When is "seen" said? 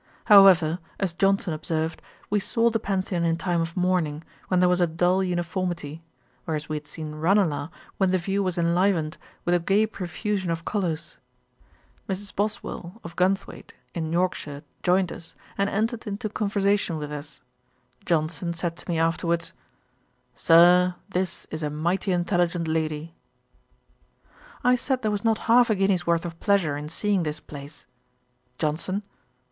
6.87-7.13